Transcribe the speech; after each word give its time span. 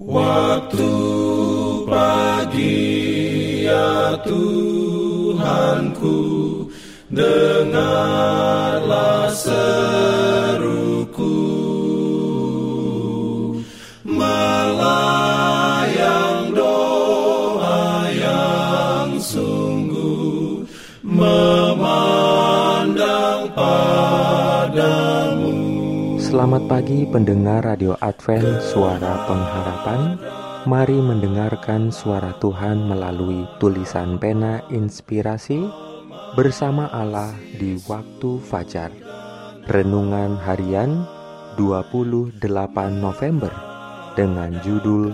Waktu 0.00 0.88
pagi 1.84 2.88
ya 3.68 4.16
Tuhanku 4.24 6.16
Dengarlah 7.12 8.80
Selamat 26.40 26.72
pagi 26.72 27.04
pendengar 27.04 27.68
Radio 27.68 28.00
Advent 28.00 28.64
Suara 28.64 29.28
Pengharapan. 29.28 30.16
Mari 30.64 30.96
mendengarkan 30.96 31.92
suara 31.92 32.32
Tuhan 32.40 32.88
melalui 32.88 33.44
tulisan 33.60 34.16
pena 34.16 34.64
inspirasi 34.72 35.60
Bersama 36.40 36.88
Allah 36.96 37.36
di 37.60 37.76
waktu 37.84 38.40
fajar. 38.40 38.88
Renungan 39.68 40.40
harian 40.40 41.04
28 41.60 42.40
November 42.96 43.52
Dengan 44.16 44.56
judul 44.64 45.12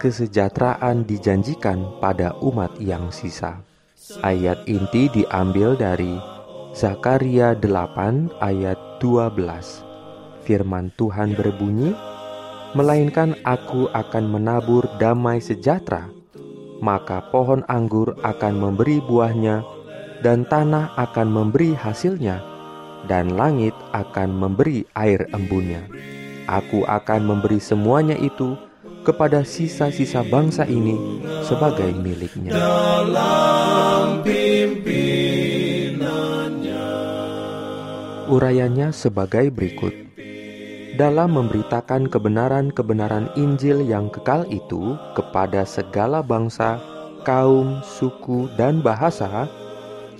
Kesejahteraan 0.00 1.04
dijanjikan 1.04 2.00
pada 2.00 2.32
umat 2.40 2.72
yang 2.80 3.12
sisa. 3.12 3.60
Ayat 4.24 4.64
inti 4.64 5.12
diambil 5.12 5.76
dari 5.76 6.16
Zakaria 6.72 7.52
8 7.60 8.40
ayat 8.40 8.80
12 9.04 9.91
firman 10.42 10.90
Tuhan 10.98 11.34
berbunyi, 11.38 11.94
"Melainkan 12.74 13.38
aku 13.46 13.88
akan 13.90 14.24
menabur 14.28 14.86
damai 14.98 15.38
sejahtera, 15.40 16.10
maka 16.82 17.22
pohon 17.30 17.62
anggur 17.70 18.18
akan 18.26 18.54
memberi 18.58 18.98
buahnya, 19.02 19.62
dan 20.20 20.46
tanah 20.46 20.94
akan 20.98 21.28
memberi 21.30 21.74
hasilnya, 21.74 22.42
dan 23.06 23.34
langit 23.34 23.74
akan 23.94 24.34
memberi 24.34 24.86
air 24.98 25.26
embunnya. 25.34 25.86
Aku 26.50 26.82
akan 26.86 27.20
memberi 27.22 27.62
semuanya 27.62 28.18
itu 28.18 28.58
kepada 29.02 29.42
sisa-sisa 29.46 30.26
bangsa 30.26 30.66
ini 30.66 31.22
sebagai 31.46 31.90
miliknya." 31.94 32.54
Dalam 32.54 33.62
Urayanya 38.32 38.96
sebagai 38.96 39.52
berikut 39.52 39.92
dalam 40.92 41.32
memberitakan 41.40 42.12
kebenaran-kebenaran 42.12 43.32
Injil 43.40 43.80
yang 43.80 44.12
kekal 44.12 44.44
itu 44.52 45.00
kepada 45.16 45.64
segala 45.64 46.20
bangsa, 46.20 46.76
kaum, 47.24 47.80
suku, 47.80 48.52
dan 48.60 48.84
bahasa, 48.84 49.48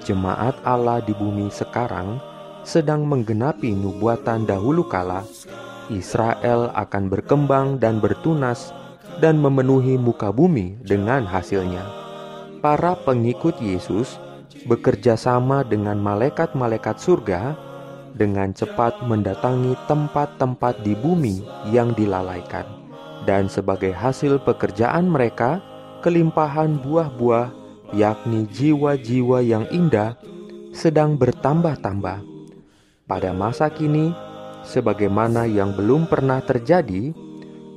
jemaat 0.09 0.57
Allah 0.65 1.05
di 1.05 1.13
bumi 1.13 1.53
sekarang 1.53 2.17
sedang 2.65 3.05
menggenapi 3.05 3.75
nubuatan 3.75 4.49
dahulu 4.49 4.87
kala. 4.89 5.27
Israel 5.93 6.73
akan 6.73 7.11
berkembang 7.11 7.77
dan 7.77 8.01
bertunas 8.01 8.73
dan 9.21 9.37
memenuhi 9.37 10.01
muka 10.01 10.33
bumi 10.33 10.81
dengan 10.81 11.29
hasilnya. 11.29 11.85
Para 12.65 12.97
pengikut 12.97 13.59
Yesus 13.61 14.17
bekerja 14.65 15.19
sama 15.19 15.67
dengan 15.67 15.99
malaikat-malaikat 15.99 16.97
surga 17.03 17.72
dengan 18.17 18.53
cepat 18.53 19.01
mendatangi 19.05 19.77
tempat-tempat 19.89 20.85
di 20.85 20.93
bumi 20.97 21.41
yang 21.73 21.97
dilalaikan, 21.97 22.65
dan 23.25 23.49
sebagai 23.49 23.93
hasil 23.93 24.41
pekerjaan 24.45 25.09
mereka, 25.09 25.61
kelimpahan 26.05 26.81
buah-buah, 26.81 27.49
yakni 27.97 28.49
jiwa-jiwa 28.53 29.45
yang 29.45 29.65
indah, 29.73 30.17
sedang 30.73 31.17
bertambah-tambah. 31.21 32.25
Pada 33.05 33.31
masa 33.37 33.69
kini, 33.69 34.13
sebagaimana 34.65 35.45
yang 35.45 35.77
belum 35.77 36.09
pernah 36.09 36.41
terjadi, 36.41 37.13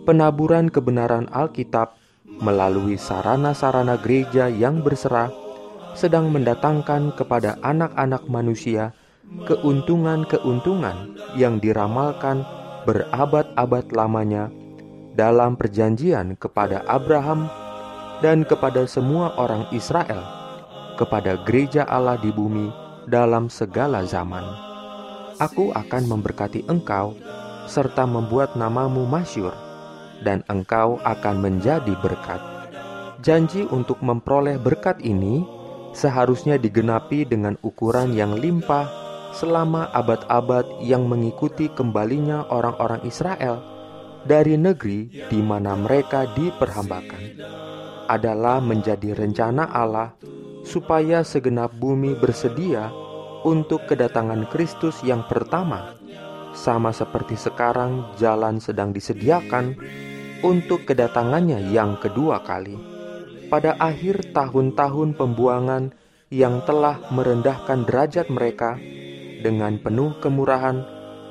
penaburan 0.07 0.71
kebenaran 0.71 1.27
Alkitab 1.33 1.97
melalui 2.39 2.95
sarana-sarana 2.99 3.99
gereja 3.99 4.51
yang 4.51 4.83
berserah 4.83 5.31
sedang 5.95 6.27
mendatangkan 6.27 7.15
kepada 7.15 7.55
anak-anak 7.63 8.27
manusia 8.27 8.91
keuntungan-keuntungan 9.43 11.19
yang 11.35 11.59
diramalkan 11.59 12.47
berabad-abad 12.87 13.91
lamanya 13.91 14.47
dalam 15.19 15.59
perjanjian 15.59 16.39
kepada 16.39 16.87
Abraham 16.87 17.51
dan 18.23 18.47
kepada 18.47 18.87
semua 18.87 19.35
orang 19.35 19.67
Israel, 19.75 20.23
kepada 20.95 21.35
gereja 21.43 21.83
Allah 21.87 22.15
di 22.15 22.31
bumi 22.31 22.71
dalam 23.11 23.51
segala 23.51 24.07
zaman. 24.07 24.43
Aku 25.35 25.75
akan 25.75 26.03
memberkati 26.07 26.63
engkau 26.71 27.11
serta 27.67 28.07
membuat 28.07 28.55
namamu 28.55 29.03
masyur, 29.03 29.51
dan 30.23 30.45
engkau 30.47 31.01
akan 31.03 31.35
menjadi 31.43 31.91
berkat. 31.99 32.39
Janji 33.19 33.65
untuk 33.67 33.99
memperoleh 34.05 34.61
berkat 34.61 35.01
ini 35.01 35.43
seharusnya 35.91 36.61
digenapi 36.61 37.25
dengan 37.25 37.57
ukuran 37.65 38.13
yang 38.13 38.37
limpah 38.37 39.04
selama 39.35 39.91
abad-abad 39.91 40.79
yang 40.79 41.03
mengikuti 41.11 41.67
kembalinya 41.67 42.47
orang-orang 42.47 43.03
Israel 43.03 43.59
dari 44.23 44.55
negeri 44.55 45.27
di 45.27 45.39
mana 45.43 45.75
mereka 45.75 46.25
diperhambakan 46.31 47.21
adalah 48.07 48.63
menjadi 48.63 49.11
rencana 49.11 49.69
Allah 49.69 50.15
supaya 50.63 51.21
segenap 51.21 51.75
bumi 51.75 52.15
bersedia 52.17 52.89
untuk 53.45 53.85
kedatangan 53.85 54.49
Kristus 54.49 55.03
yang 55.05 55.27
pertama 55.29 55.93
sama 56.55 56.95
seperti 56.95 57.35
sekarang 57.35 58.15
jalan 58.15 58.63
sedang 58.63 58.95
disediakan 58.95 59.75
untuk 60.41 60.87
kedatangannya 60.87 61.69
yang 61.69 61.99
kedua 61.99 62.41
kali. 62.41 62.79
Pada 63.51 63.77
akhir 63.77 64.33
tahun-tahun 64.33 65.19
pembuangan 65.19 65.93
yang 66.33 66.65
telah 66.65 66.97
merendahkan 67.13 67.85
derajat 67.85 68.33
mereka 68.33 68.81
dengan 69.45 69.77
penuh 69.77 70.17
kemurahan, 70.17 70.81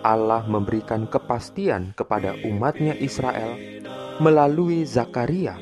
Allah 0.07 0.47
memberikan 0.47 1.11
kepastian 1.11 1.99
kepada 1.99 2.39
umatnya 2.47 2.95
Israel 3.03 3.59
melalui 4.23 4.87
Zakaria. 4.87 5.59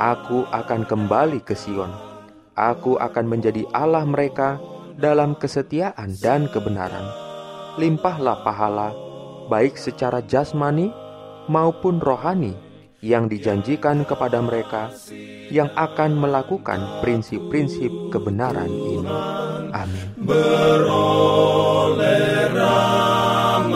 Aku 0.00 0.48
akan 0.48 0.88
kembali 0.88 1.44
ke 1.44 1.52
Sion. 1.52 1.92
Aku 2.56 2.96
akan 2.96 3.28
menjadi 3.28 3.68
Allah 3.76 4.08
mereka 4.08 4.56
dalam 4.96 5.36
kesetiaan 5.36 6.16
dan 6.24 6.48
kebenaran. 6.48 7.04
Limpahlah 7.76 8.40
pahala, 8.40 8.96
baik 9.52 9.76
secara 9.76 10.24
jasmani 10.24 10.88
maupun 11.52 12.00
rohani, 12.00 12.56
yang 13.00 13.32
dijanjikan 13.32 14.04
kepada 14.04 14.44
mereka 14.44 14.92
yang 15.48 15.72
akan 15.72 16.20
melakukan 16.20 17.00
prinsip-prinsip 17.00 18.12
kebenaran 18.12 18.68
ini. 18.68 19.08
Amin. 19.70 20.12
beroleh 20.20 21.54
rahmatnya 22.52 23.70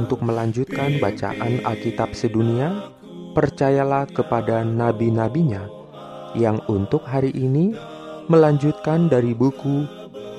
untuk 0.00 0.24
melanjutkan 0.24 0.96
bacaan 0.96 1.60
Alkitab 1.60 2.16
sedunia. 2.16 2.88
Percayalah 3.30 4.10
kepada 4.10 4.66
nabi-nabinya 4.66 5.68
yang 6.34 6.58
untuk 6.66 7.06
hari 7.06 7.30
ini 7.30 7.76
melanjutkan 8.26 9.06
dari 9.06 9.36
buku 9.36 9.86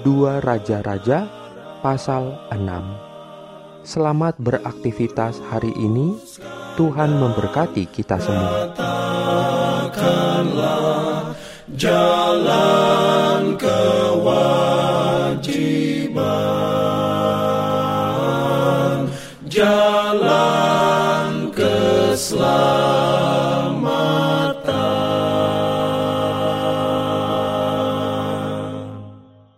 Dua 0.02 0.42
Raja-Raja 0.42 1.30
pasal 1.86 2.36
6. 2.52 3.86
Selamat 3.86 4.36
beraktivitas 4.42 5.40
hari 5.48 5.72
ini. 5.78 6.18
Tuhan 6.76 7.16
memberkati 7.22 7.86
kita 7.88 8.18
semua. 8.18 8.74
jalan 11.72 12.71